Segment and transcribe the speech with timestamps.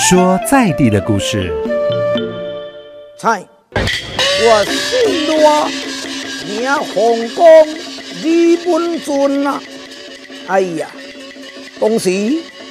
[0.00, 1.52] 说在地的故事。
[3.18, 5.66] 菜，我姓罗，
[6.46, 7.46] 名洪光，
[8.22, 9.60] 李文俊啊。
[10.46, 10.88] 哎呀，
[11.80, 12.10] 当时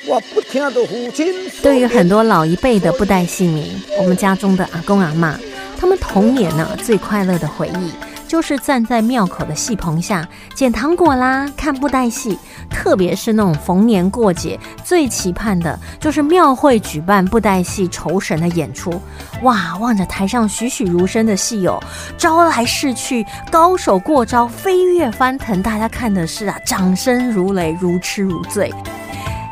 [0.08, 1.28] 我不听到父亲。
[1.62, 5.38] 对于很多老一辈的不带姓名，我们家中的阿公阿妈，
[5.78, 7.92] 他们童年呢最快乐的回忆。
[8.28, 12.38] 就是站在庙口的戏棚下捡糖果啦，看布袋戏，
[12.70, 19.02] 特别是那种逢年过节，最期盼的就是庙会举办布袋戏酬神的演出。
[19.44, 21.82] 哇，望着台上栩栩如生的戏友，
[22.18, 28.74] 招来逝去，高手过招，飞跃翻腾，大家看的是啊，掌声如雷，如痴如醉。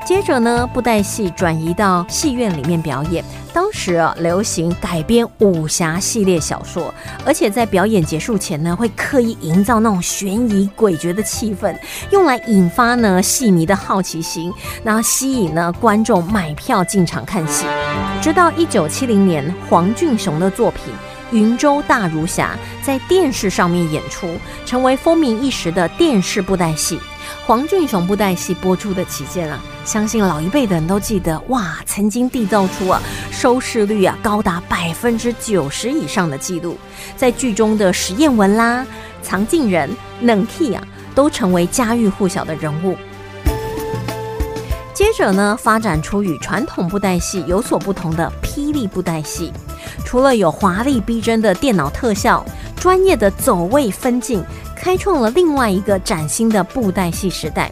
[0.06, 3.26] 接着呢，布袋戏转移到戏院里面表演。
[3.52, 6.94] 当时啊，流行改编武侠系列小说，
[7.26, 11.76] 而且在表演结束前呢，会刻意营造那种悬疑诡谲的气氛，
[12.12, 17.66] 用来引发呢戏迷的好奇心，然后吸引呢观众买票进场看戏。
[18.22, 20.94] 直到一九七零年，黄俊雄的作品
[21.36, 26.98] 《云州大儒侠》在电视上面演出，成为风靡一时的电视布袋戏。
[27.46, 33.02] 黄俊雄布袋戏播出的期间啊，相信老一辈的人都记得哇，曾经缔造出啊
[33.34, 36.78] 收视率啊高达百分之九十以上的记录。
[37.18, 38.86] 在剧中的史艳文啦、
[39.22, 39.90] 藏镜人、
[40.22, 40.82] 冷 key 啊，
[41.14, 42.96] 都成为家喻户晓的人物。
[44.94, 49.52] 接着呢，发展出与传统布袋戏有所不同的霹雳布袋戏，
[50.04, 52.44] 除了有华丽逼真的电脑特效、
[52.76, 54.44] 专业的走位分镜。
[54.78, 57.72] 开创了另外一个崭新的布袋戏时代。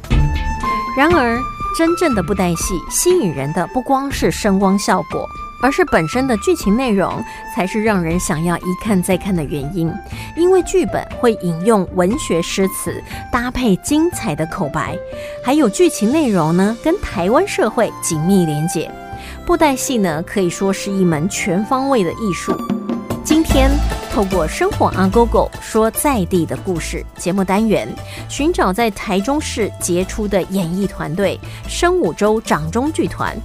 [0.98, 1.38] 然而，
[1.78, 5.30] 真正的布袋戏吸引人的不光是声光效果，
[5.62, 9.94] 而是本身的剧情内容才是让人想要一看再看的原因。
[10.36, 14.98] 因为剧本会引用文学诗词，搭配精彩的口白，
[15.46, 18.90] 还有剧情内容呢，跟台湾社会紧密连结。
[19.46, 22.56] 布袋戏呢，可以说是一门全方位的艺术。
[23.26, 23.70] 今天
[24.12, 27.88] 透过生活阿狗狗说在地的故事节目单元，
[28.30, 31.38] 寻找在台中市杰出的演艺团队
[31.68, 33.36] 生五洲掌中剧团，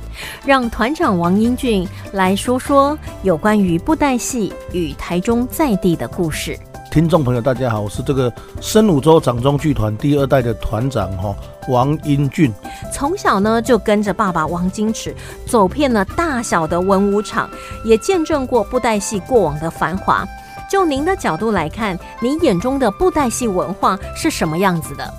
[0.45, 6.57] 让团长王英俊来说说有关于布袋戏与台中在地的故事。
[6.99, 11.33] 听众朋友，大家好，我是这个深武洲掌中剧团第二代的团长哈。
[11.69, 12.53] 王英俊
[12.93, 15.15] 从小呢就跟着爸爸王金池
[15.47, 17.49] 走遍了大小的文武场，
[17.85, 20.27] 也见证过布袋戏过往的繁华。
[20.69, 25.15] 就您的角度来看，你眼中的布袋戏文化是什么样子的？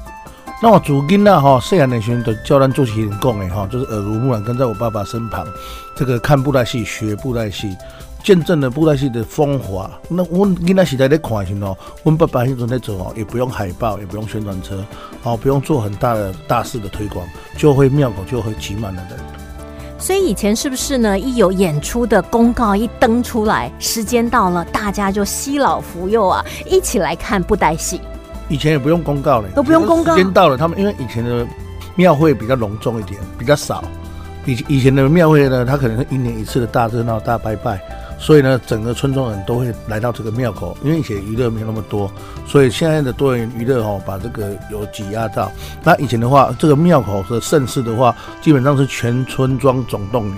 [0.62, 5.48] 那我主根呢哈，虽然那群的教人做起人讲的哈，就是耳濡目染，跟在我爸爸身旁，
[5.96, 7.74] 这个看布袋戏，学布袋戏。
[8.24, 9.90] 见证了布袋戏的风华。
[10.08, 14.84] 那我囡仔时代在看时哦，我爸爸那阵在做哦，也不用海报，也不用宣传车，
[15.24, 17.26] 哦，不用做很大的大肆的推广，
[17.58, 19.20] 就会庙口就会挤满了人。
[19.98, 21.20] 所以以前是不是呢？
[21.20, 28.00] 一有演出的公告一登出来，时间到了，大家就西老扶幼啊，一起来看布袋戏。
[28.48, 30.16] 以前也不用公告嘞，都不用公告。
[30.16, 31.46] 时间到了，他们因为以前的
[31.96, 33.84] 庙会比较隆重一点，比较少。
[34.46, 37.80] 以以前的庙会呢，它可能是一年一次的大热闹、大拜拜。
[38.20, 42.12] 所以呢，整个村庄人都会来到这个庙口，因为以前娱乐没有那么多，
[42.46, 45.50] 所以现在的多元娱乐哦，把这个有挤压到。
[45.84, 50.38] 那以前的话，这个庙口的盛世的话，基本上是全村庄总动员，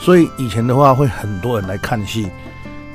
[0.00, 2.26] 所以以前的话会很多人来看戏，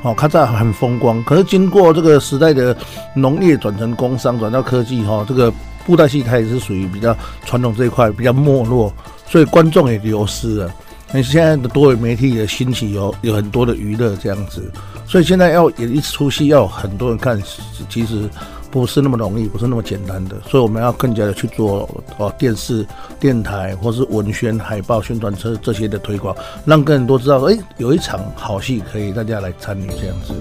[0.01, 1.23] 哦，看在很风光。
[1.25, 2.75] 可是经过这个时代的
[3.15, 5.53] 农业转成工商，转到科技哈，这个
[5.85, 8.91] 布袋戏它也是属于比较传统这一块比较没落，
[9.27, 10.73] 所以观众也流失了。
[11.13, 14.71] 你现在的多元媒体的兴起，有有很多的娱乐这样子，
[15.07, 17.41] 所以现在要演一出戏，要很多人看，
[17.87, 18.29] 其实。
[18.73, 22.83] 不是那么容易，不是那么简单的，所以我们要更加的去做哦，电视、
[23.19, 26.35] 电台或是文宣、海报、宣传车这些的推广，
[26.65, 30.33] 让更多知道说，哎，有一场好戏可以大家来参与这样子。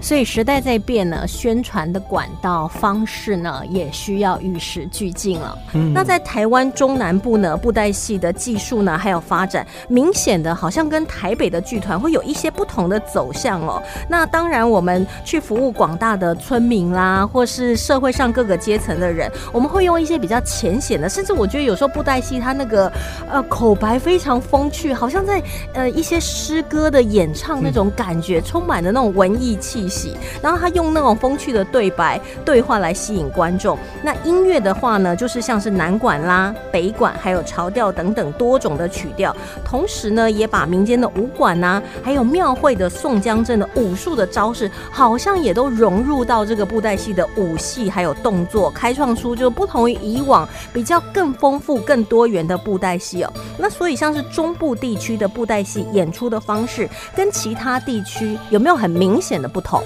[0.00, 5.56] 所以时代在变呢，宣传的管道方式呢，也需要与时俱进了。
[5.74, 13.80] 嗯那在台湾中南部呢，布袋戏的技术呢，还有发展，明显的好像跟台北的剧团会有一些不同的走向哦。
[14.08, 22.90] 那当然，我们去服务广大的村民啦，或是是社会上各个阶层的人，我们会用一些比较浅显的，甚至我觉得有时候布袋戏它那个
[23.30, 25.42] 呃口白非常风趣，好像在
[25.74, 30.16] 呃一些诗歌的演唱那种感觉，充满了那种文艺气息。
[30.40, 33.78] 然后他用那种风趣的对白对话来吸引观众。
[34.02, 39.36] 那音乐的话呢，就是像是南管啦、北管，还有潮调等等多种的曲调。
[39.64, 47.57] 同时呢，也把民间的武馆呐，还有庙会的宋江镇的武术的招式，好像也都融入到这个布袋戏的武。
[47.58, 53.32] 戏还有动作，开创出就不同于以往比较更丰富、更多元的布袋戏哦。
[53.58, 59.82] 那所以像是中部地区的布袋戏演出的方式，跟其他地区有没有很明显的不同？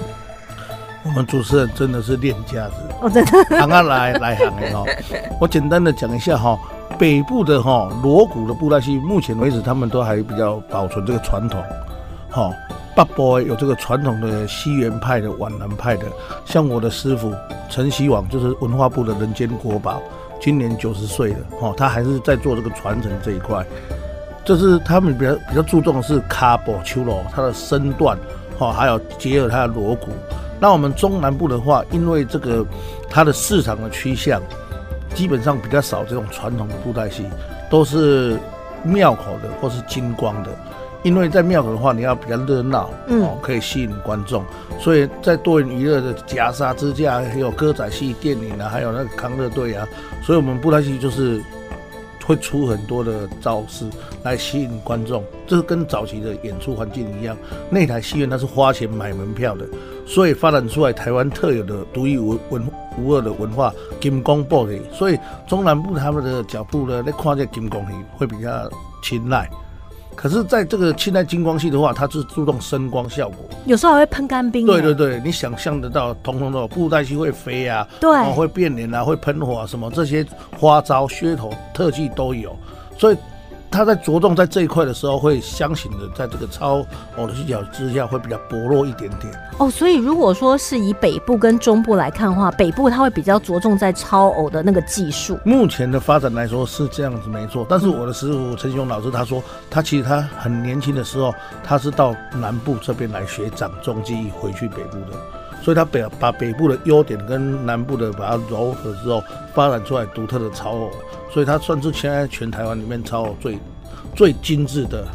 [1.04, 4.84] 我们主持人真的是练家子，哦，真的，行啊来来行的 哈。
[5.40, 6.56] 我简单的讲一下哈，
[6.96, 11.60] 北部的哈锣鼓的布袋戏，目前为止他们都还比较保存这个传统，
[12.30, 12.52] 哈。
[12.94, 16.06] 北部有这个传统的西元派的、皖南派的，
[16.44, 17.32] 像我的师傅
[17.70, 20.02] 陈希王，就是文化部的人间国宝，
[20.40, 23.64] 今年九十岁了，哈，他还是在做这个传承这一块。
[24.44, 28.18] 就是他们比较比较注重的是卡波秋罗，它的身段，
[28.58, 30.08] 哈，还有结合它的锣鼓。
[30.60, 32.66] 那我们中南部的话，因为这个
[33.08, 34.42] 它的市场的趋向，
[35.14, 37.24] 基本上比较少这种传统的布袋戏，
[37.70, 38.36] 都是
[38.82, 40.50] 庙口的或是金光的。
[41.02, 44.44] 因为在庙口的话，你要比较热闹，哦，可以吸引观众，
[44.80, 49.86] 所以在多元娱乐的夹杀之下，还有歌仔戏、电影啊，还有那个康乐队啊，
[50.22, 51.42] 所以我们布袋戏就是。
[52.24, 53.84] 会出很多的招式
[54.22, 57.36] 来吸引观众，这是跟早期的演出环境一样。
[57.68, 59.66] 那台戏院它是花钱买门票的，
[60.06, 62.64] 所以发展出来台湾特有的独一无文
[62.96, 64.78] 无二的文化金光布的。
[64.92, 65.18] 所以
[65.48, 68.70] 中南部他们的脚步呢，那看这金光戏会比较
[69.02, 69.50] 青睐。
[70.14, 74.66] 可是，在这个现代金光系的话，它是注重声光效果，有时候还会喷干冰。
[74.66, 80.24] 对对对，你想象得到，通通都布袋戏会飞啊，对，会变脸啊，会喷火啊，什么这些
[80.58, 82.56] 花招、噱头、特技都有，
[82.98, 83.16] 所以。
[83.72, 86.86] 他在着重在这一块的时候，会相形的在这个超
[87.16, 89.32] 偶的视角之下，会比较薄弱一点点。
[89.58, 95.38] 哦，所以如果说是以北部跟中部来看的话，北部他会比较着重在超偶的那个技术。
[95.44, 101.34] 目前的发展来说是这样子没错，但是我的师傅陈雄老师他说，他其实他很年轻的时候，
[101.64, 105.16] 他是到南部这边来学掌中技艺，回去北部的，
[105.62, 109.22] 所以他北把北部的优点跟南部的把它糅合之后，
[109.54, 110.90] 发展出来独特的超偶。
[111.32, 113.58] 所以他算是现在全台湾里面超偶最
[114.14, 115.06] 最精致的，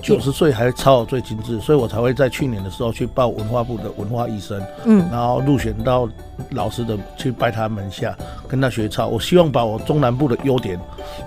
[0.00, 6.08] 九十岁还超偶最精致，所以我才会在去年的时候去报文化部的文化医生，嗯，然后入选到
[6.50, 8.16] 老师的去拜他门下，
[8.46, 9.08] 跟他学超。
[9.08, 10.78] 我希望把我中南部的优点，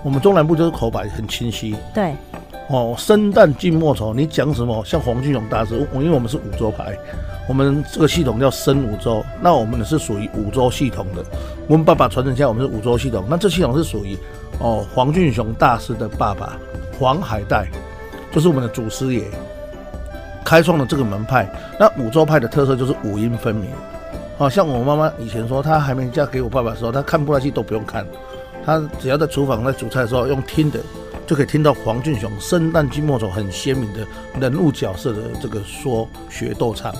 [0.02, 2.14] 我们中南部就是口白很清晰，对，
[2.68, 4.82] 哦，生旦净末丑，你讲什么？
[4.86, 6.96] 像黄俊勇大师，我因为我们是五洲牌。
[7.50, 11.24] 我们这个系统叫深五洲，那我们呢是属于五洲系统的。
[11.66, 13.24] 我们爸爸传承下，我们是五洲系统。
[13.28, 14.16] 那这系统是属于
[14.60, 16.56] 哦黄俊雄大师的爸爸
[16.96, 17.66] 黄海带，
[18.30, 19.24] 就是我们的祖师爷
[20.44, 21.52] 开创了这个门派。
[21.76, 23.68] 那五洲派的特色就是五音分明。
[24.38, 28.06] 哦，像我妈妈以前说，她还没嫁给我爸爸的时候，她看布袋戏都不用看，
[28.64, 30.78] 她只要在厨房在煮菜的时候用听的，
[31.26, 34.06] 就可以听到黄俊雄生旦净末丑很鲜明的
[34.38, 36.94] 人物角色的这个说学逗唱。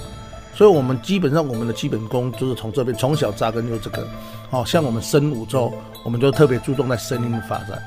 [0.61, 4.07] 所以，我们基本上我们的基本功就是从这边从小扎根就这个，
[4.51, 5.73] 好像我们生五洲，
[6.05, 7.83] 我们就特别注重在声音的发展，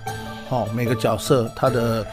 [0.49, 2.03] 好每个角色他的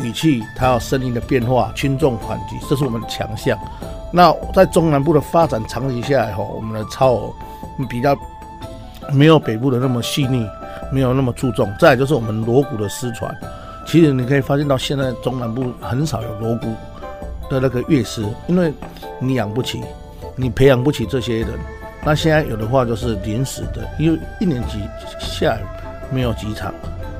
[0.00, 3.58] 语气，他要声音的变化，轻重缓急，这是我们的强项。
[4.10, 7.34] 那在中南部的发展长期下来，哈，我们的超偶
[7.86, 8.16] 比较
[9.12, 10.48] 没有北部的那么细腻，
[10.90, 11.70] 没有那么注重。
[11.78, 13.30] 再就是我们锣鼓的失传，
[13.86, 16.74] 其实你可以发现到现在中南部很少有锣鼓。
[17.48, 18.72] 的那个乐师，因为
[19.18, 19.82] 你养不起，
[20.36, 21.50] 你培养不起这些人，
[22.04, 24.80] 那现在有的话就是临时的，因为一年级
[25.18, 25.60] 下来
[26.10, 26.72] 没有几场。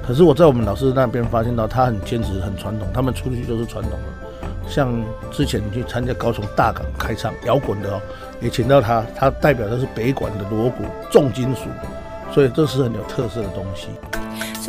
[0.06, 4.68] 可是我在我们老师那边发现到，他很坚持，很传统，他们出去就是传统的。
[4.68, 8.00] 像之前去参加高雄大港开唱摇滚的哦，
[8.40, 11.62] 也请到他，他代表的是北管的锣鼓重金属，
[12.32, 13.88] 所以这是很有特色的东西。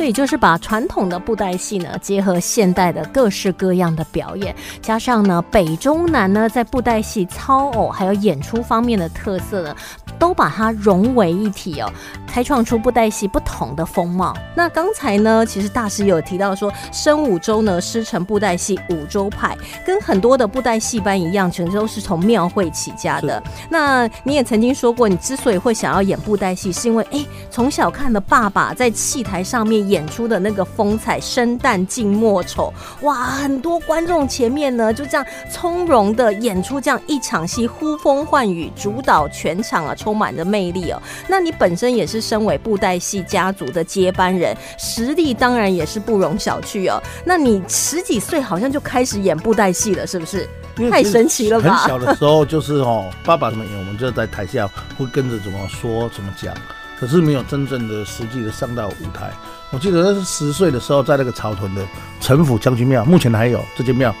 [0.00, 9.76] 所以就是把传统的布袋戏呢，结合现代的各式各样的表演，加上呢北中南呢在布袋戏操偶还有演出方面的特色呢，
[10.18, 11.92] 都把它融为一体哦，
[12.26, 14.34] 开创出布袋戏不同的风貌。
[14.54, 19.54] 那刚才呢，其实大师有提到说，生五洲呢师承布袋戏五洲派，
[19.84, 23.42] 跟很多的布袋戏班一样，全都是从庙会起家的。
[23.68, 29.89] 那你也曾经说过，你之所以会想要演布袋戏，是因为哎从小看的爸爸在戏台上面。
[29.90, 33.24] 演出的那个风采，生旦净末丑，哇！
[33.24, 41.02] 很多观众前面呢，就这样从容的演出这样一场戏，呼风唤雨，主导全场啊，充满着魅力哦。
[41.28, 47.02] 那你本身也是身为布袋戏家族的接班人，实力当然也是不容小觑哦。
[47.24, 50.48] 那你十几岁好像就开始演布袋戏了，是不是？
[50.90, 51.76] 太神奇了吧！
[51.76, 54.66] 很小的时候就是哦，爸爸怎么演，我们就在台下
[54.96, 56.54] 会跟着怎么说怎么讲，
[56.98, 59.30] 可是没有真正的实际的上到舞台。
[59.72, 61.86] 我记得那是十岁的时候，在那个草屯的
[62.20, 64.14] 城府将军庙，目前还有这间庙，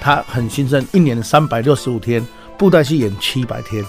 [0.00, 2.26] 它很兴盛，一年三百六十五天，
[2.56, 3.84] 布袋戏演七百天。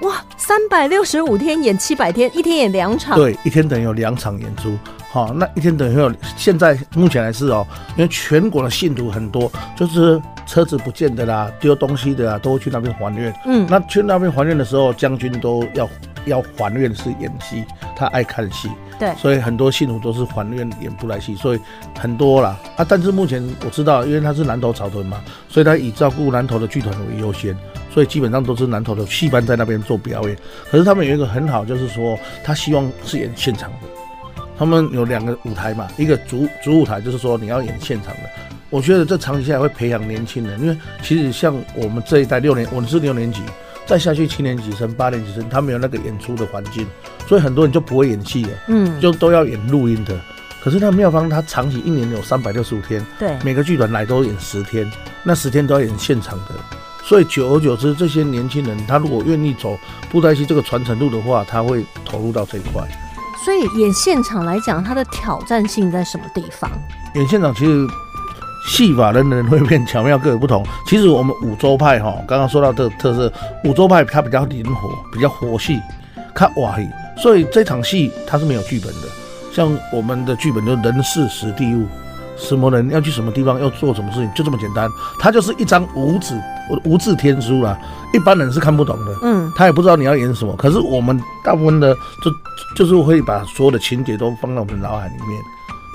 [0.00, 3.16] 哇，三百六十五天演七百天，一天演两场。
[3.16, 4.76] 对，一天等于有两场演出。
[5.10, 7.64] 好，那一天等于有现在目前来是哦，
[7.96, 13.32] 因为全国的信徒很多，就是车子不见的啦，丢东西的啊，都会去那边还愿。
[13.46, 15.88] 嗯，那去那边还愿的时候，将军都要
[16.26, 17.64] 要还愿是演戏，
[17.96, 18.70] 他爱看戏。
[18.98, 21.60] 对，所以很多信徒都是还愿演布莱戏，所以
[21.98, 22.86] 很多啦啊。
[22.88, 27.56] 但是目前我知道，因为他是南投草屯嘛，所以他以照顾南投的剧团为优先，
[27.92, 30.36] 所以基本上都是南投的戏班在那边做表演。
[30.70, 33.88] 可是他们有一个很好，就是说他希望是演现场的。
[34.56, 38.20] 他们有两个舞台嘛，一个主主舞台就是说你要演现场的。
[38.70, 43.42] 我觉得这长期下来会培养年轻人，因为其实像我们这一代六年，我们是六年级，
[43.86, 46.86] 再下去七年级生、八年级生，他没有那个演出的环境，
[47.26, 50.18] 所以很多人就不会演戏了，嗯，就都要演录音的。
[50.62, 54.90] 可是那妙方他长期一年有三百六十五天，对，每个剧团来都演十天，
[55.22, 56.54] 那十天都要演现场的，
[57.02, 59.78] 所以久而久之，这些年轻人他如果愿意走
[60.10, 62.82] 布袋戏这个传承路的话，他会投入到这一块。
[63.44, 66.70] 所以演现场来讲，它的挑战性在什么地方？
[67.14, 67.86] 演现场其实
[68.66, 70.64] 戏法人人会变，巧妙各有不同。
[70.86, 73.32] 其实我们五洲派哈，刚刚说到这个特色，
[73.64, 75.78] 五洲派它比较灵活，比较活戏，
[76.34, 79.08] 看哇嘿，所以这场戏它是没有剧本的。
[79.52, 81.86] 像我们的剧本就人事实地物，
[82.36, 84.88] 什么人要去什么地方要做什么事情，就这么简单。
[85.20, 86.40] 它就是一张无字
[86.84, 87.78] 无字天书啦，
[88.12, 89.14] 一般人是看不懂的。
[89.22, 90.56] 嗯，他也不知道你要演什么。
[90.56, 92.30] 可是我们大部分的就
[92.74, 95.40] 就是会把所有的情节都放到我们脑海里面。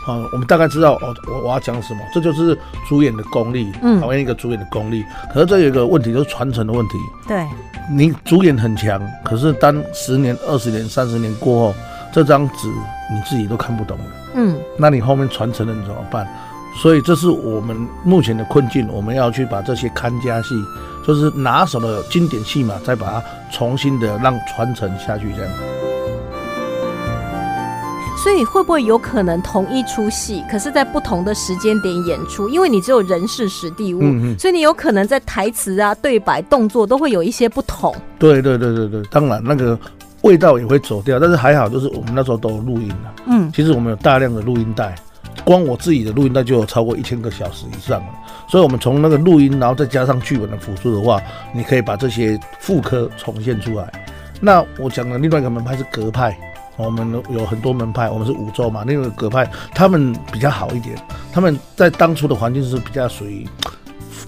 [0.10, 5.06] 好、我们大概知道哦，我我要讲什么，这就是主演的功力，嗯考验一个主演的功力。
[5.34, 6.98] 可是这有一个问题，就是传承的问题。
[7.28, 7.46] 对，
[7.92, 11.76] 你主演很强，可是当十年、二十年、三十年过后，
[12.12, 12.68] 这张纸
[13.12, 16.28] 你自己都看不懂了，嗯，那你后面传承人怎么办？
[16.82, 20.56] 所以这是我们目前的困境，我们要去把这些看家戏，
[21.06, 25.52] 就是拿手的经典戏码，再把它重新的让传承下去，这样。
[28.22, 32.50] 所以会不会有可能同一出戏，可是在不同的时间点演出？
[32.50, 34.02] 因为你只有人事实地物，
[34.38, 37.96] 所以你有可能在台词啊、对白、动作都会有一些不同。
[38.18, 39.80] 对对对对对，当然那个
[40.24, 43.14] 味道也会走掉，但是还好，就是我们那时候都有录音了。
[43.28, 44.94] 嗯，其实我们有大量的录音带，
[45.46, 48.08] 光我自己的录音带就有超过一千个小时以上了。
[48.50, 51.22] 所以，我们从那个录音，然后再加上剧本的辅助的话，
[51.54, 53.90] 你可以把这些副科重现出来。
[54.42, 56.38] 那我讲的另外一个门派是格派，
[56.80, 59.46] 我们有很多门派，我们是五洲嘛，那个格派
[59.76, 60.96] 他们比较好一点，
[61.34, 63.46] 他们在当初的环境是比较属于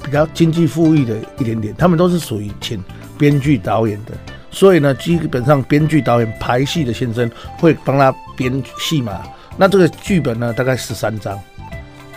[0.03, 2.83] 比较经济富裕的一点点，他们都是属于请
[3.17, 4.11] 编剧导演的。
[4.51, 9.21] 所以呢，基本上编剧导演排戏的先生会帮他编戏嘛。
[9.55, 11.39] 那这个剧本呢，大概十三章。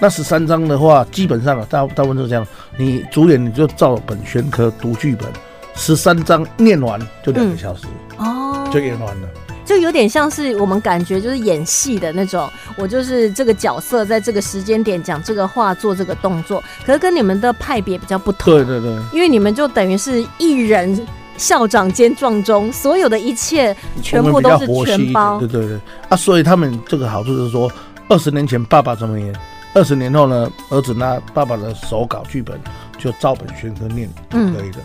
[0.01, 2.45] 那十三章的话，基本上啊，大大部分是这样。
[2.77, 5.29] 你主演你就照本宣科读剧本，
[5.77, 7.87] 十三章念完就两个小时，
[8.17, 9.29] 哦，就演完了。
[9.65, 18.53] 就有点像是我们感觉就是演戏的那种，我就是这个角色在这个时间点讲这个话，做这个动作，可是跟你们的派别比较不同。
[18.53, 21.07] 对对对，因为你们就等于是艺人
[21.37, 25.49] 校长兼撞钟，所有的一切全部都是全包对。
[25.49, 27.71] 对对啊，所以他们这个好处是说，
[28.09, 29.35] 二十年前爸爸怎么演，
[29.73, 32.61] 二十年后呢，儿子拿爸爸的手稿剧本
[32.99, 34.79] 就照本宣科念，就可以的。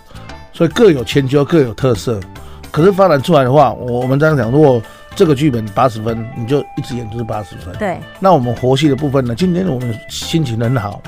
[0.53, 2.19] 所以各有千秋，各有特色。
[2.71, 4.81] 可是发展出来的话，我我们这样讲，如果
[5.15, 7.75] 这个剧本八十分，你就一直演就是八十分。
[7.77, 9.35] 对，那我们活戏的部分呢？
[9.35, 11.01] 今天我们心情很好，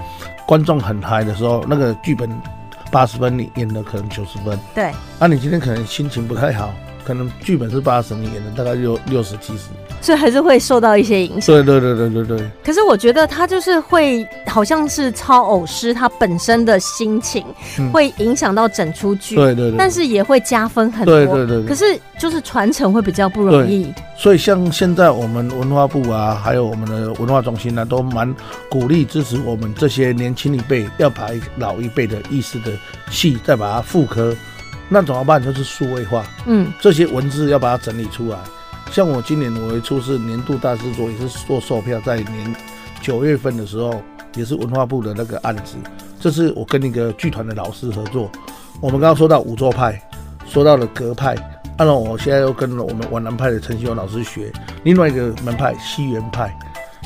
[0.45, 2.29] 观众很嗨的时候，那个剧本
[2.91, 4.59] 八十分，你演的可能九十分。
[4.73, 6.73] 对，那、你今天可能心情不太好，
[7.05, 9.69] 可能剧本是八十，你演的大概六六十七十。
[10.01, 11.55] 所以还是会受到一些影响。
[11.55, 17.45] 对对对对对对，可是我觉得他就是会，好像是超偶师他本身的心情，
[17.79, 19.77] 嗯会影响到整出剧，对对对。
[19.77, 21.15] 但是也会加分很多。
[21.15, 23.93] 对对对对可是就是传承会比较不容易。
[24.17, 28.33] 所以像现在我们文化部啊，还有我们的文化中心呢、都蛮
[28.69, 32.71] 鼓励支持我们这些年轻一辈，要把老一辈的意识的
[33.09, 34.35] 戏再把它复刻。
[34.89, 35.41] 那怎么办？
[35.41, 38.37] 就是数位化，嗯，这些文字要把它整理出来。
[38.91, 42.55] 像我今年我一出是年度大制作，也是做售票，在年
[43.01, 44.01] 九月份的时候，
[44.35, 45.77] 也是文化部的那个案子。
[46.19, 48.29] 这是我跟一个剧团的老师合作。
[48.81, 49.97] 我们刚刚说到五洲派，
[50.45, 51.35] 说到了格派，
[51.77, 54.51] 按照我现在又跟我们皖南派的陈希勇老师学
[54.83, 56.53] 另外一个门派西园派。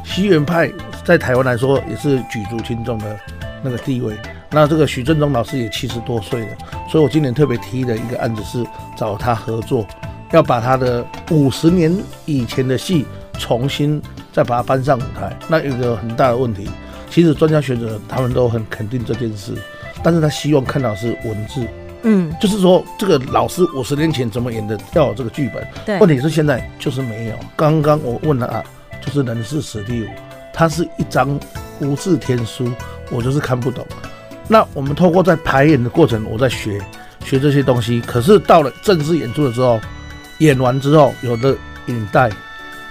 [0.04, 0.72] 西园派
[1.04, 3.16] 在台湾来说也是举足轻重的
[3.62, 4.18] 那个地位。
[4.50, 6.58] 那这个许振中老师也七十多岁了，
[6.90, 8.66] 所以我今年特别提的一个案子是
[8.98, 9.86] 找他合作，
[10.36, 13.06] 要把他的五十年以前的戏
[13.40, 14.02] 重新
[14.34, 15.38] 再把它搬上舞台。
[15.48, 16.70] 那有一个很大的问题，
[17.10, 19.54] 其实专家学者他们都很肯定这件事，
[20.04, 21.66] 但是他希望看到是文字，
[22.04, 27.36] 嗯，就是说这个老师五十年前怎么演的要有这个剧本，对问题是现在就是没有。
[27.56, 28.64] 刚刚我问了啊，
[29.02, 30.10] 就是人事史蒂夫，
[30.54, 31.40] 它是一张
[31.80, 32.70] 无字天书，
[33.10, 33.86] 我就是看不懂。
[34.48, 36.80] 那我们透过在排演的过程，我在学
[37.24, 38.02] 学这些东西。
[38.02, 39.80] 可是到了正式演出的时候，
[40.40, 42.30] 演完之后有的影带，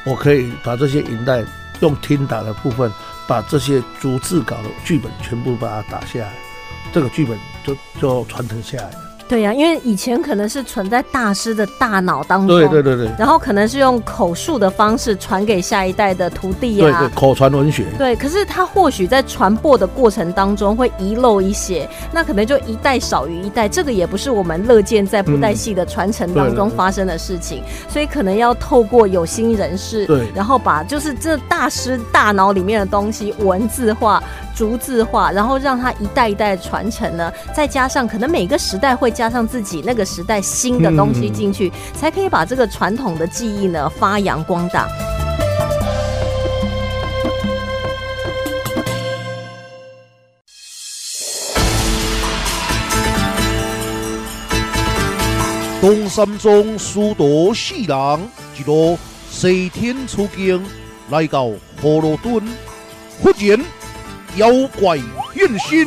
[0.05, 1.45] 我可以把这些影带
[1.81, 2.91] 用听打的部分，
[3.27, 6.33] 把这些逐字稿的剧本全部把它打下来，
[6.93, 9.14] 这个剧本就就传承下来了。
[9.29, 17.15] 对呀、因为以前可能是存在大师的大脑当中，对对对对然后可能是用口述的方式传给下一代的徒弟啊对对，。
[17.15, 17.87] 口传文学。
[17.99, 34.23] 对，可是他或许在传播的过程当中会遗漏一些，那可能就一代少于一代，这个也不是我们乐见在布袋戏的传承当中发生的事情，所以可能要透过有心人士，对然后把就是这大师大脑里面的东西文字化、
[34.55, 44.89] 逐字化，然后让它一代一代传承呢，再加上可能每个时代会加上自己那个时代新的东西进去，才可以把这个传统的技艺呢发扬光大。
[55.81, 58.21] 东山中许多世人，
[58.59, 58.99] 一路
[59.31, 60.65] 西天出境，
[61.11, 61.49] 来到
[61.83, 62.43] 葫芦墩，
[63.21, 63.63] 忽然
[64.37, 64.49] 妖
[64.81, 64.99] 怪
[65.35, 65.87] 现身。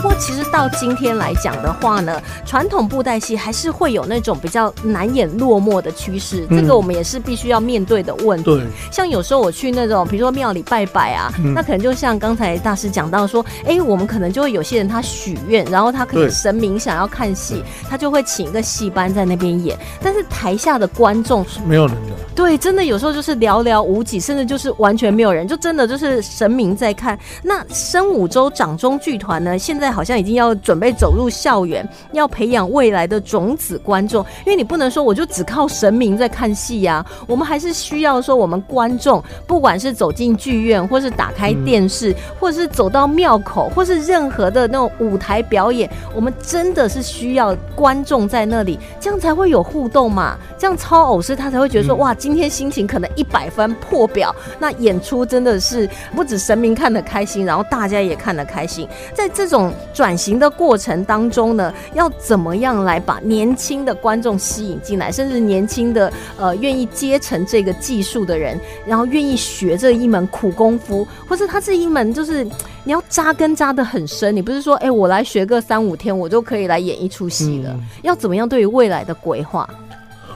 [0.00, 8.44] 不过，其实到今天来讲的话呢，传统布袋戏还是会有那种比较难掩落寞的趋势，这个我们也是必须要面对的问题。
[8.44, 8.62] 对，
[8.92, 22.12] 像有时候我去那种，比如说庙里拜拜啊，嗯那可能就像刚才大师讲到说，哎、我们可能就会有些人他许愿，然后他可能神明想要看戏，他就会请一个戏班在那边演，但是台下的观众是没有人的。
[22.36, 27.18] 对，真的有时候就是寥寥无几，甚至就是完全没有人，就真的就是神明在看。
[27.42, 50.36] 那生五洲掌中剧团呢，现在好像已经要准备走入校园，要培养未来的种子观众，因为你不能说我就只靠神明在看戏呀、我们还是需要说我们观众，不管是走进剧院，或是打开电视，或是走到庙口，或是任何的那种舞台表演，我们真的是需要观众在那里，这样才会有互动嘛。
[50.58, 58.88] 这样超偶师他才会觉得说，嗯哇，今天心情可能一百分破表，那演出真的是不止神明看得开心，然后大家也看得开心。
[59.14, 72.44] 在这种转型的过程当中呢，要怎么样来把年轻的观众吸引进来，甚至年轻的呃愿意接承这个技术的人，然后愿意学这一门苦功夫，或者它是一门就是
[72.84, 79.68] 你要扎根扎的很深，你不是说哎、我来学个三五天我就可以来演一出戏了，嗯要怎么样对于未来的规划？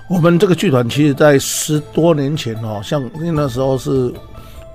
[0.09, 4.13] 我们这个剧团其实，在十多年前哦，像那时候是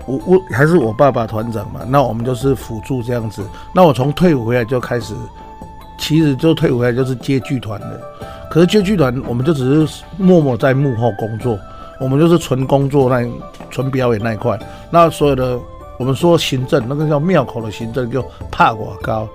[0.08, 3.46] 我我还是我爸爸团长嘛，那我们就是辅助这样子。
[3.74, 5.13] 那我从退伍回来就开始，
[5.98, 8.02] 其实就退伍回来就是接剧团的。
[8.50, 11.60] 可是接剧团，我们就只是默默在幕后工作，
[12.00, 13.30] 我们就是纯工作那
[13.70, 14.58] 纯表演那一块。
[14.89, 15.60] 那所有的
[16.00, 19.28] 我们说行政，那个叫庙口的行政就怕我高。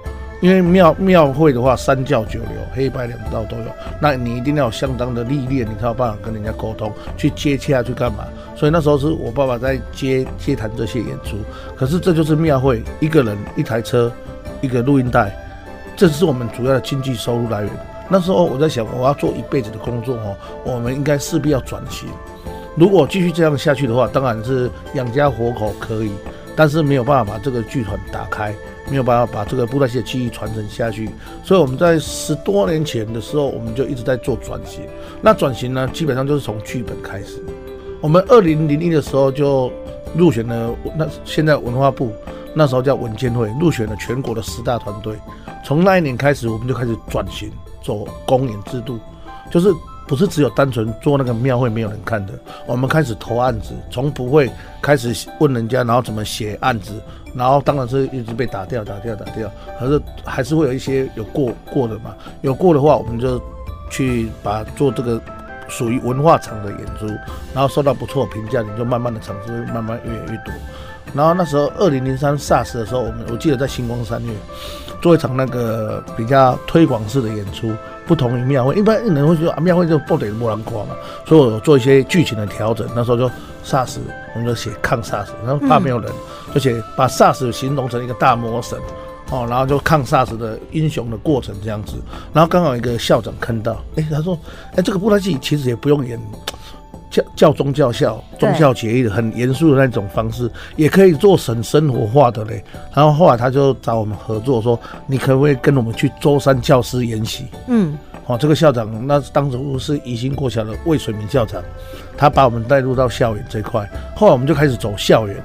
[0.42, 3.64] 因为庙庙会的话，三教九流，黑白两道都有，
[4.00, 8.24] 那你一定要有相当的历练，你才有办法跟人家沟通，去接洽，去干嘛？
[8.57, 11.37] 所以那时候是我爸爸在接接谈这些演出。
[11.76, 14.12] 可是这就是庙会，一个人一台车，
[14.61, 15.33] 一个录音带，
[15.96, 17.70] 这是我们主要的经济收入来源。
[18.09, 22.09] 那时候我在想，我要做一辈子的工作哦，我们应该势必要转型。
[22.74, 26.11] 如果继续这样下去的话，当然是养家活口可以，
[26.57, 28.52] 但是没有办法把这个剧团打开，
[28.92, 31.09] 没有办法把这个布袋戏的技艺传承下去。
[31.42, 34.83] 所以我们在十多年前的时候，我们就一直在做转型。
[35.22, 37.42] 那转型呢，基本上就是从剧本开始。
[38.02, 39.72] 我们二零零一的时候就
[40.14, 42.12] 入选了，那现在文化部
[42.52, 45.16] 那时候叫文监会，入选了全国的十大团队。
[45.64, 47.50] 从那一年开始，我们就开始转型，
[47.83, 48.98] 走公演制度，
[49.50, 49.72] 就是
[50.12, 52.35] 不是只有单纯做那个庙会没有人看的，
[52.66, 54.51] 我们开始投案子，从不会
[54.83, 56.92] 开始问人家，然后怎么写案子，
[57.35, 63.40] 然后当然是一直被打掉、打掉、打掉，可是还是会有一些有过过的嘛，有过的话，我们就
[63.90, 65.18] 去把做这个
[65.66, 67.07] 属于文化场的演出，
[67.55, 70.53] 然后受到不错评价，你就慢慢的场次会慢慢越来越多。
[71.14, 74.35] 然后那时候二零零三 SARS 的时候，我们我记得在星光三月
[75.02, 77.70] 做一场那个比较推广式的演出，
[78.06, 80.94] 不同于庙会，一般人会觉得啊庙会就不得莫兰夸嘛，
[81.26, 82.88] 所以我做一些剧情的调整。
[82.94, 83.28] 那时候就
[83.64, 83.98] SARS，
[84.34, 86.10] 我们就写抗 SARS，然后怕没有人，
[86.54, 88.78] 就写把 SARS 形容成一个大魔神。
[89.30, 91.94] 哦，然后就抗 SARS 的英雄的过程这样子，
[92.34, 94.38] 然后刚好一个校长看到，哎，他说，
[94.76, 96.20] 哎，这个布袋戏其实也不用演
[97.12, 102.64] 教教宗教校、对忠孝节义的很严肃的那种方式，也可以做很生活化的嘞。
[102.94, 107.44] 然后后来他就找我们合作说，你可不可以跟我们去舟山教师研习？
[107.68, 107.96] 嗯，
[108.27, 111.62] 哦，这个校长那当时是宜兴国小的魏水明校长，
[112.16, 113.87] 他把我们带入到校园这一块。
[114.16, 115.37] 后来我们就开始走校园，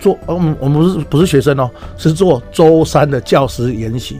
[0.00, 4.18] 做呃我们我们不是不是学生哦，是做舟山的教师研习，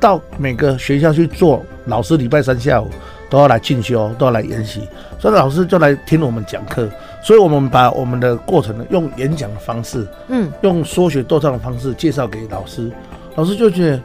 [0.00, 1.64] 到每个学校去做。
[1.86, 2.88] 老师礼拜三下午
[3.30, 4.86] 都要来进修，都要来研习，
[5.18, 6.86] 所以老师就来听我们讲课。
[7.22, 12.90] 所以我们把我们的过程呢，用演讲的方式，嗯，用说学逗唱的方式介绍给老师，
[13.36, 14.02] 老师就觉得，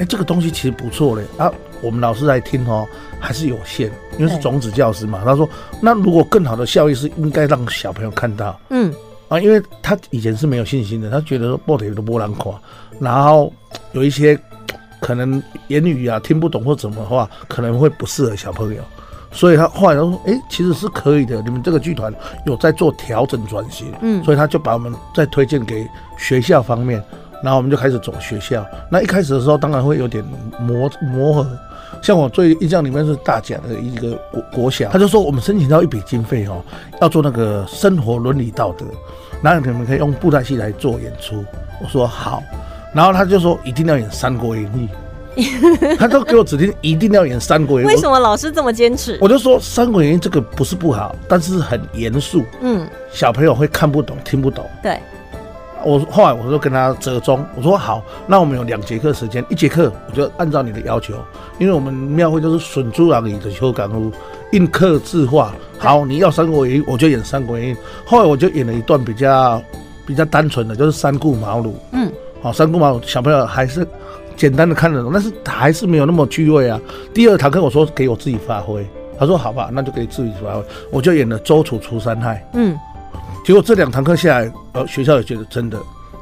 [0.00, 1.24] 哎、这个东西其实不错嘞。
[1.38, 1.50] 啊。
[1.82, 2.86] 我们老师来听哦，
[3.18, 4.42] 还是有限，因为是对。
[4.42, 5.22] 种子教师嘛。
[5.24, 5.48] 他说，
[5.80, 8.60] 那如果更好的效益是应该让小朋友看到。
[8.68, 8.92] 嗯，
[9.28, 12.54] 啊，因为他以前是没有信心的，他觉得说波腿都波兰垮，
[12.98, 13.50] 然后
[13.92, 14.38] 有一些
[15.00, 18.82] 可能言语啊听不懂或怎么的话，可能会不适合小朋友。
[19.32, 22.12] 所以他后来他说，哎、其实是可以的，你们这个剧团
[22.46, 27.00] 有在做调整转型，嗯所以他就把我们再推荐给学校方面，
[27.40, 28.66] 然后我们就开始走学校。
[28.90, 30.24] 那一开始的时候，当然会有点
[30.58, 31.48] 磨磨合。
[32.02, 36.60] 像我最印象里面是大甲的一个国国小，他就说我们申请到一笔经费哦，
[37.00, 38.84] 要做那个生活伦理道德，
[39.42, 41.44] 那你们可以用布袋戏来做演出。
[41.80, 42.42] 我说好，
[42.92, 44.88] 然后他就说一定要演《三国演义》，
[45.98, 47.90] 他都给我指定一定要演《三国演义》。
[47.94, 49.18] 为什么老师这么坚持？
[49.20, 54.68] 我就说《三国演义》这个不是不好，但是很严肃，嗯，小朋友会看不懂、听不懂。
[54.82, 54.98] 对，
[55.84, 61.14] 我后来我就跟他折中，我说好，那我们有两节课时间，一节课我就按照你的要求，
[61.58, 64.10] 因为我们庙会就是损猪郎里的修港屋，
[64.52, 65.54] 印刻字画。
[65.78, 67.74] 好，你要《三国演义》，我就演《三国演义》。
[68.04, 69.62] 后来我就演了一段比较
[70.04, 71.72] 比较单纯的，就是三顾茅庐。
[71.92, 73.86] 嗯，好，三顾茅庐小朋友还是
[74.36, 76.80] 简单的看得懂，但是还是没有那么趣味啊。
[77.12, 78.86] 第二堂课我说给我自己发挥，
[79.18, 82.48] 他说好吧，那就给自己发挥，我就演了周楚除三害。
[82.54, 82.76] 嗯，
[83.44, 85.78] 结果这两堂课下来，呃，学校也觉得真的，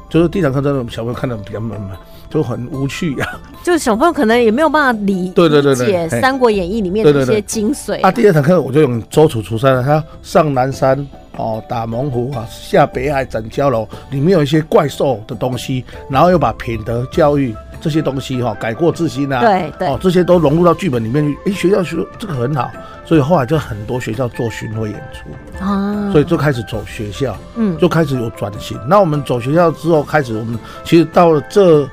[0.09, 1.91] 就是第一堂课真的小朋友看得比较闷嘛，
[2.29, 8.11] 就很无趣呀、 就是小朋友可能也没有办法理对对对解《三国演义》里面的一些精髓啊。
[8.11, 11.07] 第二堂课我就用周楚除三害，他上南山
[11.39, 21.37] 哦，打猛虎啊，下北海斩蛟龙，里面有一些怪兽的东西，然后又把品德教育这些东西哈、改过自新啊，对对哦，这些都融入到剧本里面去。
[21.45, 22.69] 哎，学校说这个很好，
[23.05, 27.37] 所以后来就很多学校做巡回演出，啊，所以就开始走学校。
[27.55, 28.77] 嗯，就开始有转型。
[28.85, 31.87] 那我们走学校之后，开始我们其实到了这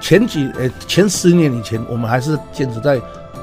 [0.00, 2.98] 前几呃前十年以前，我们还是坚持在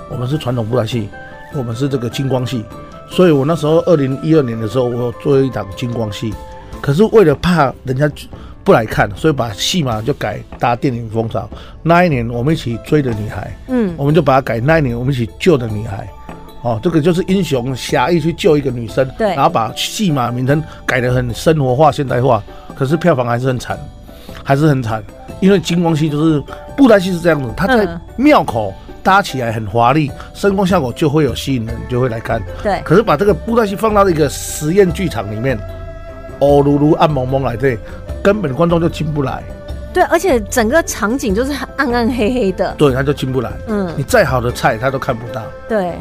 [0.10, 1.08] 我们是传统布袋戏，
[1.54, 2.66] 我们是这个金光戏。
[3.10, 6.34] 所以我那时候二零一二年的时候，我有做一档金光戏，
[6.82, 8.10] 可是为了怕人家
[8.64, 11.50] 不来看，所以把戏码就改搭电影风潮。
[11.82, 14.60] 那一年我们一起追的女孩，嗯我们就把它改。
[14.60, 16.08] 那一年我们一起救的女孩，
[16.62, 22.44] 哦，这个就是英雄侠义去救一个女生，对然后把戏码名称改得很生活化、现代化，
[22.76, 23.80] 可是票房还是很惨，
[24.44, 25.02] 还是很惨。
[25.40, 26.44] 因为金光戏就是
[26.76, 28.74] 布袋戏是这样子，它在嗯庙口
[29.08, 32.42] 搭起来很华丽，声光效果就会有吸引人，就会来看。
[32.62, 35.58] 对，可是把这个布袋戏放到一个实验剧场里面，
[36.40, 37.80] 哦噜噜暗蒙蒙来对，
[38.22, 39.42] 根本观众就进不来，
[39.94, 43.50] 对，而且整个场景就是暗暗黑黑的，对，他就进不来。
[43.68, 45.42] 嗯你嗯，再好的菜他都看不到。
[45.70, 45.94] 对，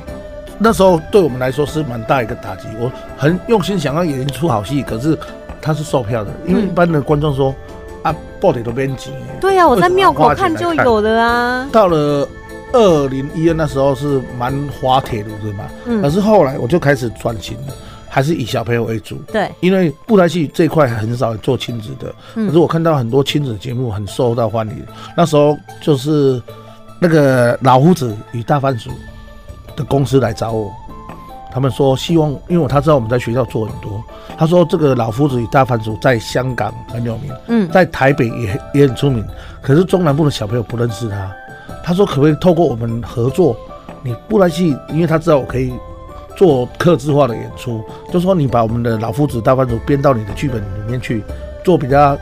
[0.59, 2.67] 那时候对我们来说是蛮大一个打击。
[2.81, 5.17] 我很用心想要演一出好戏，可是
[5.63, 7.55] 他是售票的，因为嗯一般的观众说、
[8.03, 9.13] 啊，报得都编辑。
[9.41, 12.29] 对呀、我在庙口看就有的啊，到了
[12.73, 17.73] 二零一二那时候是蛮滑铁卢的嘛，嗯可是后来我就开始转型了，
[18.09, 19.17] 还是以小朋友为主。
[19.33, 24.87] 对，因为布袋戏这一块很少做亲子的，嗯可是我看到很多亲子节目很受到欢迎。
[25.17, 26.43] 那时候就是
[27.01, 28.91] 那个老夫子与大番薯
[29.77, 30.71] 的公司来找我，
[31.53, 34.03] 他们说希望，因为我他知道我们在学校做很多，
[34.37, 39.25] 他说这个老夫子与大番薯在香港很有名，嗯，在台北也也很出名，
[39.63, 41.33] 可是中南部的小朋友不认识他。
[41.87, 43.57] 他说可不可以透过我们合作，
[44.03, 45.73] 你布袋戏，因为他知道我可以
[46.37, 47.81] 做客制化的演出，
[48.13, 51.23] 就说你把我们的老夫子大番主编到你的剧本里面去，
[51.65, 52.15] 做比较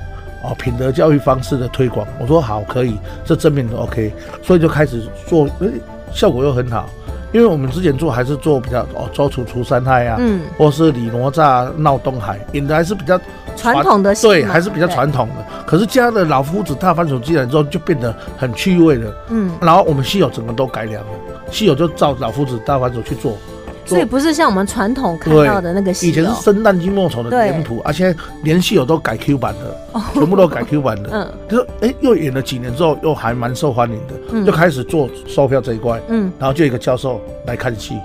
[0.42, 2.07] 哦品德教育方式的推广。
[2.20, 5.70] 我说好，可以，这正面的 OK，所以就开始做，诶，
[6.12, 6.87] 效果又很好。
[7.35, 13.20] 因为我们之前做还是做比较哦周楚除三害啊，嗯，或是李哪吒闹东海，演的还是比较
[13.57, 15.44] 传统的戏对，还是比较传统的。
[15.66, 19.12] 可是加了老夫子大番薯进来之后，就变得很趣味了。
[19.31, 21.11] 嗯，然后我们戏友整个都改良了，
[21.51, 23.37] 戏友就照老夫子大番薯去做。
[23.85, 31.11] 所以不是像我们传统看对到的那个戏、哦，以前是生旦净末丑的对脸谱，而且连戏友都改 Q 版的，全部都改 Q 版的。
[31.12, 36.01] 嗯就是哎，又演了几年之后，又还蛮受欢迎的，嗯就开始做售票这一块。
[36.09, 37.99] 嗯然后就有一个教授来看戏，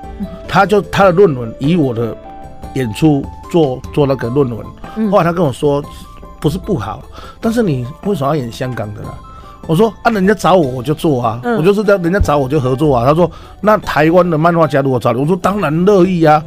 [0.48, 2.16] 他就他的论文以我的
[2.76, 4.66] 演出做做那个论文。
[4.96, 5.84] 嗯后来他跟我说，
[6.42, 7.02] 不是不好，
[7.40, 9.10] 但是你为什么要演香港的呢？
[9.70, 13.06] 我说啊，人家找我我就做啊，嗯我就是这样，人家找我就合作啊。
[13.06, 13.30] 他说
[13.62, 16.44] 那台湾的漫画家如果找你，我说当然乐意啊。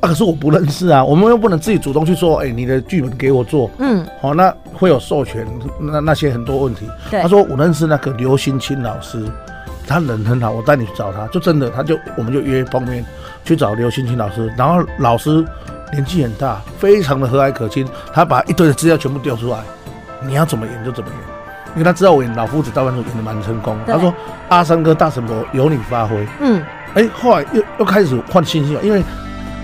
[0.00, 5.46] 啊，可是我不认识啊，我们又不能自己主动去说，哎、你的剧本给我做，嗯，哦，那会有授权，
[5.78, 6.88] 那那些很多问题。
[7.10, 9.22] 他说我认识那个刘新清老师，
[9.86, 13.04] 他人很好，我带你去找他，就真的，他就我们就约碰面
[13.44, 15.44] 去找刘新清老师，然后老师
[15.92, 19.58] 年纪很大，非常的和蔼可亲，他把一堆的资料全部调出来，
[20.26, 21.18] 你要怎么演就怎么演，
[21.74, 24.12] 因为他知道我演老夫子大番薯演的蛮成功，他说
[24.48, 26.62] 阿三哥大神婆由你发挥，嗯，
[26.94, 29.02] 哎，后来又又开始换新星了，因为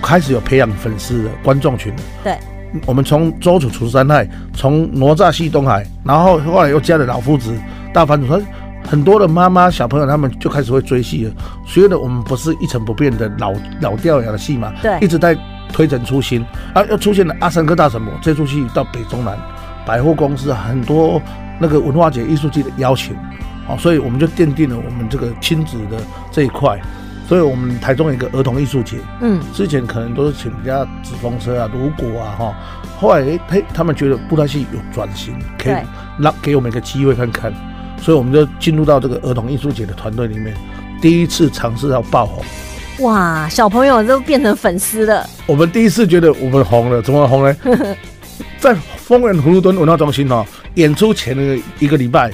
[0.01, 2.01] 开始有培养粉丝的观众群了。
[2.23, 2.37] 对，
[2.85, 7.53] 我们从周楚除三害，从哪吒戏东海，然后后来又加了老夫子、
[7.93, 8.41] 大番薯，他
[8.89, 11.31] 很多的妈妈小朋友他们就开始会追戏了。
[11.67, 15.37] 所以呢，我们不是一成不变的老老掉牙的戏嘛，对一直在
[15.71, 16.43] 推陈出新。
[16.73, 19.37] 啊，又出现了阿三哥大神魔这出戏到北中南
[19.85, 21.21] 百货公司很多
[21.59, 23.15] 那个文化节艺术季的邀请，
[23.67, 25.97] 好、所以我们就奠定了我们这个亲子的
[26.31, 26.79] 这一块。
[27.27, 32.55] 所以我们台中有一个儿童艺术节，嗯，之前可能都是请人家纸风车啊、如果啊哈，
[32.99, 35.83] 后来诶嘿，他们觉得布袋戏有转型，可以对
[36.17, 37.53] 让给我们一个机会看看，
[38.01, 40.57] 所以我们就进入到这个儿童艺术节的团队里面，
[40.99, 42.43] 第一次尝试要爆红。
[43.05, 47.55] 哇，小朋友都变成粉丝了，我们第一次觉得我们红了，怎么红呢？
[48.59, 52.31] 在丰原葫芦墩文化中心哦，演出前的一个礼拜，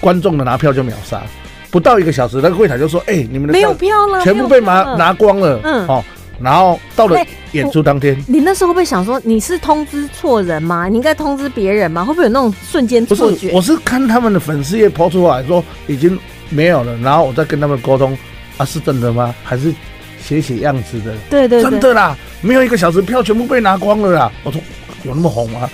[0.00, 1.22] 观众的拿票就秒杀，
[1.70, 6.04] 不到一个小时，那个柜台就说：“哎、你们的没有票票了，全部被拿拿光了。”嗯哦，
[6.40, 8.16] 然后到了哎演出当天。
[8.26, 10.88] 你那时候会不会想说你是通知错人吗？
[10.88, 12.04] 你应该通知别人吗？
[12.04, 16.18] 会不会有那种瞬间不是错觉？，我是看他们的粉丝页抛出来说已经
[16.48, 18.16] 没有了，然后我再跟他们沟通，
[18.56, 19.34] 啊，是真的吗？
[19.42, 19.72] 还是
[20.20, 21.14] 写写样子的？
[21.30, 24.32] 对对对，真的啦，没有一个小时票全部被拿光了啦。
[24.44, 24.60] 我说
[25.02, 25.68] 有那么红吗？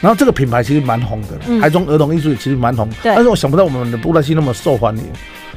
[0.00, 5.04] 然后这个品牌其实蛮红的，嗯台中儿童艺术节其实蛮红，但是我想不到我们的布袋戏那么受欢迎。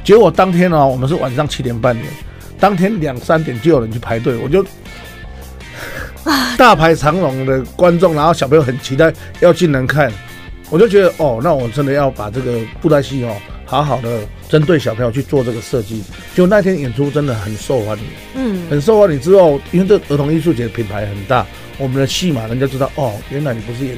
[0.02, 2.04] 结果当天呢、我们是晚上七点半演，
[2.58, 4.64] 当天两三点就有人去排队，我就
[6.56, 10.12] 大排长龙的观众，然后小朋友很期待要进来看，
[10.70, 14.20] 我就觉得哦，那我真的要把这个布袋戏哦，好好的
[14.52, 16.04] 针对小朋友去做这个设计。
[16.34, 18.04] 就那天演出真的很受欢迎。
[18.34, 21.46] 嗯，很受欢迎之后，因为这儿童艺术节的品牌很大，
[21.78, 23.96] 我们的戏嘛，人家知道哦，原来你不是演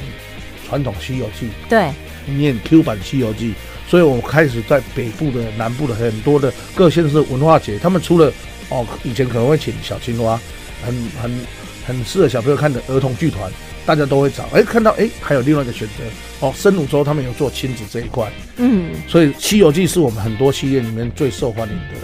[0.65, 1.91] 传统《西游记》，对，
[2.25, 3.49] 你演 Q 版《西游记》，
[3.91, 8.31] 所以我开始在北部的、南部的很多的各县市文化节，他们除了
[8.69, 10.39] 哦，以前可能会请小青蛙，
[10.85, 11.31] 很很
[11.85, 13.51] 很适合小朋友看的儿童剧团，
[13.85, 16.03] 大家都会找，哎，看到哎还有另外一个选择，
[16.39, 21.95] 哦，深乳洲他们有做亲子这一块，嗯，所以《西游记》是我们很多系列里面最受欢迎的，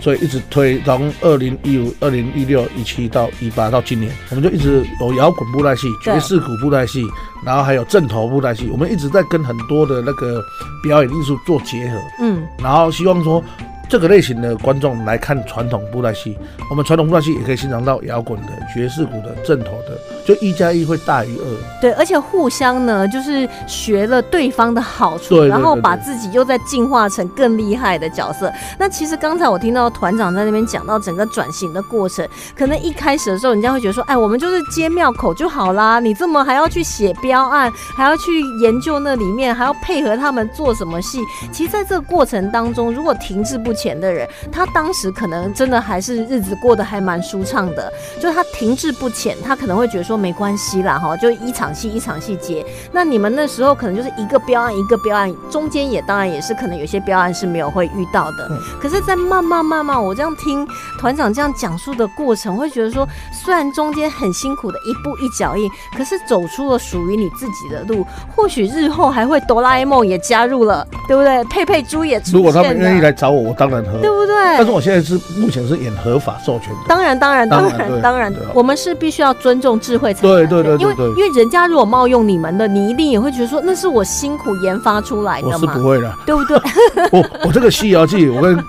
[0.00, 7.04] 所以一直推，从二零一五、二零一六、一七到一八到今年，我们就一直有摇滚布袋戏、爵士鼓布袋戏，
[7.44, 10.42] 然后还有正头布袋戏，我们一直在跟很多的那个
[10.82, 13.42] 表演艺术做结合，嗯，然后希望说。
[13.90, 16.38] 这个类型的观众来看传统布袋戏，
[16.70, 21.80] 我们传统布袋戏也可以欣赏到摇滚的、爵士鼓的、正头的，就一加一会大于二。
[21.80, 28.52] 对，而且互相呢，就是学了对方的好处，然后把自己又在进化成更厉害的角色。
[28.78, 32.24] 那其实刚才我听到团长在那边讲到整个转型的过程，
[32.56, 41.18] 可能一开始的时候，人家会觉得说，哎，我们就是接庙口就好啦，你这么还要去写标案，还要去研究那里面，还要配合他们做什么戏。
[41.50, 52.64] 其实，在这个过程当中，如果停滞不前的人，他当时可能真的还是日子过得还蛮舒畅的，就是他停滞不前，他可能会觉得说没关系啦，哈，就一场戏一场戏接。
[52.92, 58.48] 那你们那时候可能就是一个标案一个标案，中间也当然也是可能有些标案是没有会遇到的。
[58.50, 60.66] 嗯可是，在慢慢慢慢，我这样听
[60.98, 68.04] 团长这样讲述的过程，会觉得说，虽然中间很辛苦的一步一脚印，可是走出了属于你自己的路。
[68.34, 71.44] 或许日后还会哆啦 A 梦也加入了，对不对？
[71.44, 73.98] 佩佩猪也出现了，如果他们愿意来找我，我当然合。
[74.00, 74.34] 对不对？
[74.56, 76.78] 但是我现在是目前是演合法授权的。
[76.88, 80.58] 当然，当然，当然，当然我们是必须要尊重智慧财产对权。
[80.80, 86.58] 因为对对因为因为人家如果冒用你们的，你一定也会觉得说那是我辛苦研发出来的嘛，是不会的，对不对？
[87.12, 88.64] 我我这个《西游记》，我跟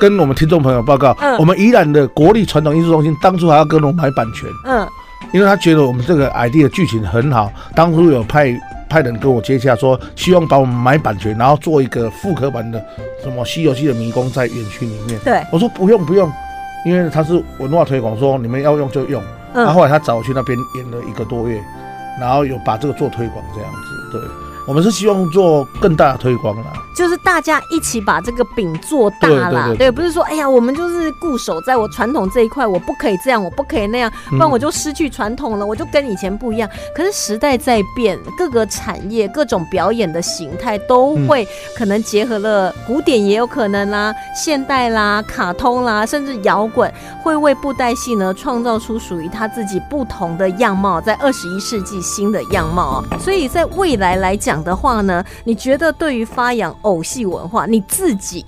[0.00, 4.86] 跟我们听众朋友报告，嗯我们宜兰的国立传统艺术中心当初还要跟我们买版权，嗯，
[5.32, 8.48] 因为他觉得我们这个 ID 的剧情很好，当初有派
[8.88, 12.82] 派人跟我接洽说，希望把我们买版权，然后做一个复刻版的
[13.22, 15.18] 什么《西游记》的迷宫在园区里面。
[15.24, 16.30] 对，我说不用不用，
[16.84, 19.22] 因为他是文化推广，说你们要用就用。
[19.54, 21.60] 然后来他找我去那边演了一个多月，
[22.20, 24.20] 然后有把这个做推广这样子，对。
[24.66, 26.64] 我们是希望做更大的推广啦。
[26.98, 36.68] 就是大家一起把这个饼做大啦，对对对不是说哎呀，我们就是固守在我传统这一块，我不可以这样，我不可以那样，不然我就失去传统了，我就跟以前不一样。
[36.92, 53.04] 可是时代在变，各个产业、各种表演的形态都会可能结合了古典，也有可能啦，现代啦、卡通啦，甚至摇滚，会为布袋戏呢创造出属于他自己不同的样貌，在二十一世纪新的样貌。
[53.20, 58.44] 所以在未来来讲的话呢，你觉得对于发扬偶戏文化，你自己，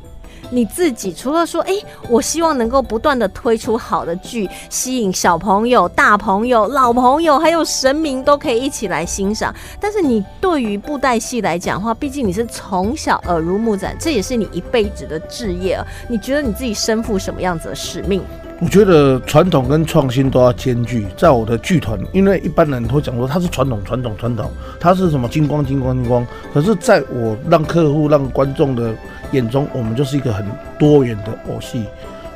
[0.50, 1.74] 你自己除了说，哎，
[2.08, 9.54] 我希望能够不断的推出好的剧，吸引小朋友、大朋友、老朋友，还有神明都可以一起来欣赏。
[9.78, 15.78] 但是你对于布袋戏来讲的话，毕竟你是从小耳濡目染，这也是你一辈子的志业。
[16.08, 18.22] 你觉得你自己身负什么样子的使命？
[18.62, 21.06] 我觉得传统跟创新都要兼具。
[21.16, 26.26] 在我的剧团，因为一般人会讲说它是传统、传统、传统，它是什么金光、金光、金光。
[26.52, 28.94] 可是，在我让客户、让观众的
[29.32, 30.46] 眼中，我们就是一个很
[30.78, 31.86] 多元的偶戏。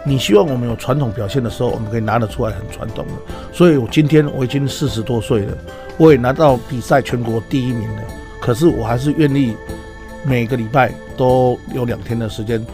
[0.02, 3.12] 你希望我们有传统表现的时候，我们可以拿得出来很传统的。
[3.52, 5.52] 所以我今天我已经四十多岁了，
[5.98, 8.02] 我也拿到比赛全国第一名了。
[8.40, 9.54] 可是我还是愿意
[10.24, 12.64] 每个礼拜都有两天的时间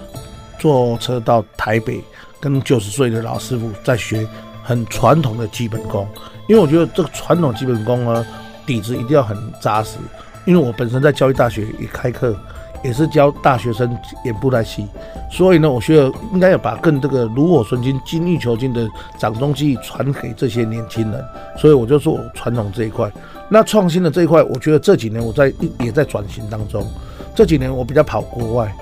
[0.57, 2.01] 坐车到台北。
[2.41, 4.27] 跟九十岁的老师傅在学
[4.63, 6.09] 很传统的基本功，
[6.49, 8.27] 因为我觉得这个传统基本功呢，
[8.67, 9.99] 底子一定要很扎实。
[10.47, 12.35] 因为我本身在教育大学也开课，
[12.83, 14.87] 也是教大学生演布袋戏，
[15.31, 21.23] 所以呢，我觉得应该要把更这个炉火纯青、精益求精的掌中技艺传给这些年轻人。
[21.59, 23.11] 所以我就做传统这一块。
[23.51, 26.87] 那创新的这一块，我觉得这几年我在也在转型当中。
[27.35, 28.75] 这几年我比较跑国外，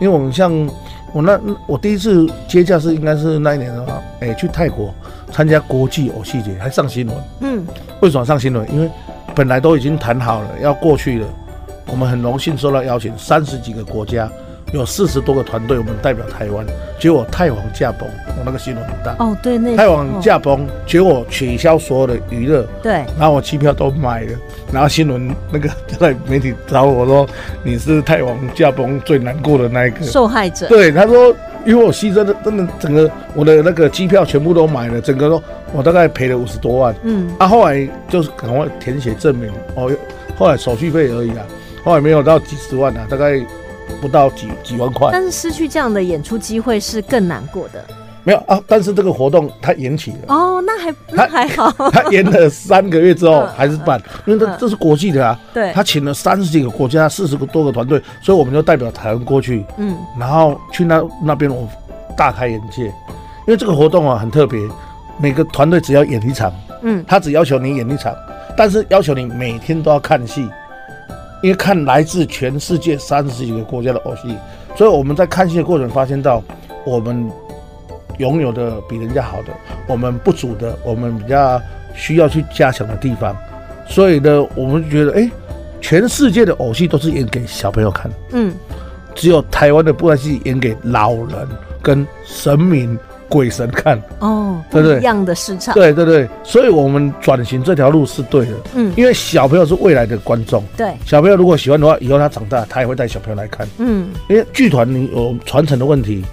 [0.00, 0.68] 因为我们像。
[1.10, 4.92] 我那我第一次接驾是应该是那一年的话，哎，去泰国
[5.32, 7.16] 参加国际偶戏节，还上新闻。
[7.40, 7.66] 嗯，
[8.02, 8.70] 为什么上新闻？
[8.70, 8.90] 因为
[9.34, 11.26] 本来都已经谈好了要过去了，
[11.86, 14.30] 我们很荣幸受到邀请，三十几个国家。
[14.72, 16.66] 有四十多个团队，我们代表台湾。
[16.98, 19.14] 结果太王驾崩，我那个新闻很大。
[19.18, 22.66] 哦，对，那太王驾崩，结果取消所有的娱乐。
[22.82, 22.92] 对。
[23.18, 24.32] 然后我机票都买了，
[24.72, 27.26] 然后新闻那个在媒体找我说
[27.62, 30.66] 你是太王驾崩最难过的那一个受害者。
[30.68, 36.94] 对，他说因为我牺牲的真的整个我的那个机票全部都买了，整个都我大概赔了五十多万。
[37.04, 37.32] 嗯。
[37.38, 39.90] 啊，后来就是赶快填写证明哦，
[40.36, 41.46] 后来手续费而已啊，
[41.84, 43.40] 后来没有到几十万啊，大概。
[44.00, 47.84] 不到几几万块，但是失去这样的演出机会是更难过的。
[48.24, 50.18] 没有啊，但是这个活动它延期了。
[50.28, 51.70] 哦，那还那还好。
[51.90, 55.38] 他延了三个月之后 还是办，因为这这是国际的啊。
[55.54, 55.72] 对。
[55.72, 59.64] 他请了三十几个国家、四十个多个团队，所以我们就代表台湾过去。
[59.78, 59.96] 嗯。
[60.18, 61.66] 然后去那那边，我
[62.16, 62.92] 大开眼界，因
[63.46, 64.60] 为这个活动啊很特别，
[65.18, 68.14] 每个团队只要演一场，嗯，他只要求你演一场，
[68.58, 70.46] 但是要求你每天都要看戏。
[71.42, 74.36] 因为看来自全世界三十几个国家的偶戏，
[74.76, 76.42] 所以我们在看戏的过程发现到，
[76.84, 77.30] 我们
[78.18, 79.52] 拥有的比人家好的，
[79.86, 81.60] 我们不足的，我们比较
[81.94, 83.36] 需要去加强的地方，
[83.86, 85.30] 所以呢，我们就觉得，哎，
[85.80, 88.52] 全世界的偶戏都是演给小朋友看，嗯，
[89.14, 91.48] 只有台湾的布袋戏演给老人
[91.80, 92.98] 跟神明。
[93.28, 95.00] 鬼神看哦，对不对？
[95.00, 98.52] 一样的市场，对对对，所以我们转型这条路是对的。
[98.74, 103.68] 嗯，因为小朋友是未来的观众，对，小朋友如果喜欢的话，以后他长大他也会带小朋友来看。
[103.78, 106.24] 嗯，因为剧团你有传承的问题，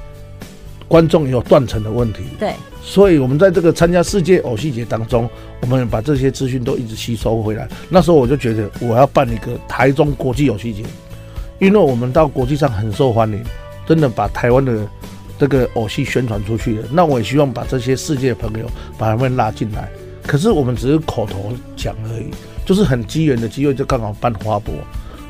[0.87, 5.29] 观众也有断层的问题，对，所以我们在这个参加世界偶戏节当中，
[5.59, 7.67] 我们把这些资讯都一直吸收回来。
[7.89, 10.83] 那时候我就觉得我要办一个台中国际偶戏节，
[11.59, 13.43] 因为我们到国际上很受欢迎，
[13.85, 14.71] 真的把台湾的。
[15.37, 18.65] 这个偶戏宣传出去的，那我也希望把这些世界朋友
[18.97, 19.89] 把他们拉进来。
[20.25, 22.31] 可是我们只是口头讲而已，
[22.65, 24.73] 就是很机缘的机会，就刚好办花博，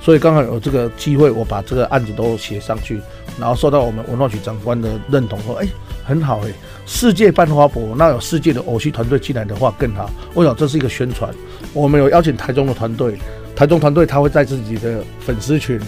[0.01, 3.01] 所以刚好有这个机会，我把这个案子都写上去，
[3.39, 5.67] 然后受到我们文化局长官的认同，说哎
[6.05, 6.51] 很好哎，
[6.85, 10.09] 世界办花博，那有世界的偶戏团队进来的话更好。
[10.33, 11.33] 我想这是一个宣传，
[11.73, 13.17] 我们有邀请台中的团队，
[13.55, 15.79] 台中团队他会在自己的粉丝群。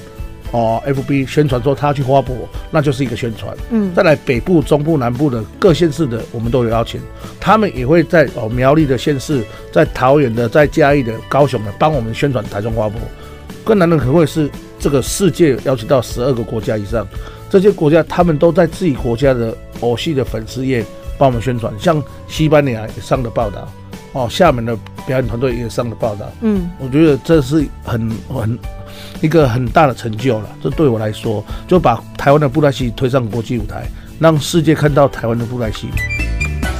[0.51, 2.35] 哦，FB 宣传说他去花博，
[2.71, 3.55] 那就是一个宣传。
[3.69, 7.01] 嗯，再来北部、中部、南部的各县市的，我们都有邀请，
[7.39, 12.99] 他们也会在哦苗栗的县市，在桃园的、在嘉义的、高雄的，帮我们宣传台中花博。
[13.65, 17.05] 更难的可会是这个世界邀请到十二个国家以上，
[17.49, 20.81] 这些国家他们都在自己国家的偶戏的粉丝页
[21.17, 23.67] 帮我们宣传，像西班牙也上的报道，
[24.13, 26.31] 哦，厦门的表演团队也上的报道。
[26.39, 28.57] 嗯，我觉得这是很很。
[29.21, 33.87] 一个很大的成就了，这对我来说，就把台湾的布袋戏推上国际舞台，
[34.19, 35.87] 让世界看到台湾的布袋戏。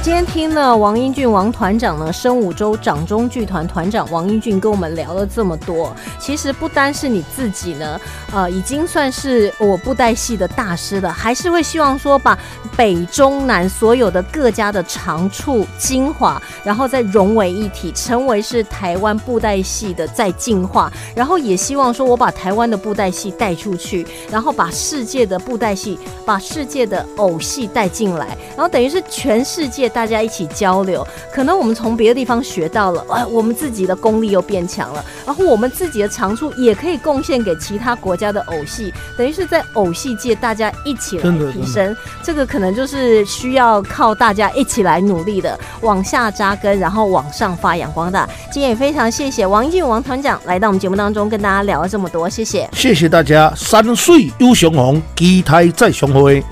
[0.00, 8.00] 今天听了王英俊王团长呢，生武州掌中剧团团长王英俊跟我们聊了这么多，其实不单是你自己呢，
[8.32, 12.38] 呃，已经算是我布袋戏的大师了，还是会希望说把
[12.74, 29.87] 北中南所有的各家的长处精华，然后再融为一体，成为是台湾布袋戏的再进化，然后也希望说我把台湾的布袋戏带出去，然后把世界的布袋戏，把世界的偶戏带进来，然后等于是全世界。
[29.88, 48.28] 大家一起交流，可能我们从别的地方学到了，哎，我们自己的功力又变强了，然后我们自己的长处也可以贡献给其他国家的偶戏，等于是在偶戏界大家一起来提升，这个可能就是需要靠大家一起来努力的，往下扎根，然后往上发扬光大。
[48.50, 56.42] 今天也非常谢谢王一俊王团长来到我们节目当中跟大家聊了这么多，谢谢，谢谢大家，山水有雄宏，期待再相会。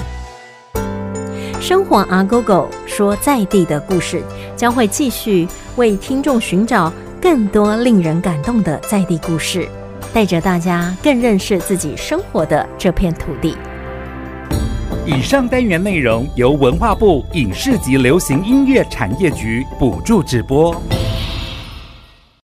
[1.69, 4.23] 生活阿狗狗说在地的故事，
[4.55, 9.69] 将会继续为听众寻找更多令人感动的在地故事，
[10.15, 13.57] 带着大家更认识自己生活的这片土地。
[15.05, 20.73] 以上单元内容由文化部影视及流行音乐产业局补助直播。